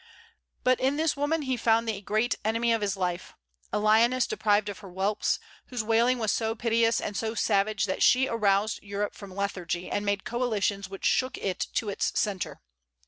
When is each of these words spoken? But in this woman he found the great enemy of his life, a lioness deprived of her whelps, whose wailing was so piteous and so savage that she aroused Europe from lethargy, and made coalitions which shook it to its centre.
But 0.63 0.79
in 0.79 0.95
this 0.97 1.15
woman 1.15 1.43
he 1.43 1.55
found 1.55 1.87
the 1.87 2.01
great 2.01 2.33
enemy 2.43 2.73
of 2.73 2.81
his 2.81 2.97
life, 2.97 3.35
a 3.71 3.77
lioness 3.77 4.25
deprived 4.25 4.67
of 4.67 4.79
her 4.79 4.89
whelps, 4.89 5.37
whose 5.67 5.83
wailing 5.83 6.17
was 6.17 6.31
so 6.31 6.55
piteous 6.55 6.99
and 6.99 7.15
so 7.15 7.35
savage 7.35 7.85
that 7.85 8.01
she 8.01 8.27
aroused 8.27 8.81
Europe 8.81 9.13
from 9.13 9.31
lethargy, 9.35 9.91
and 9.91 10.03
made 10.03 10.23
coalitions 10.23 10.89
which 10.89 11.05
shook 11.05 11.37
it 11.37 11.67
to 11.75 11.89
its 11.89 12.19
centre. 12.19 12.61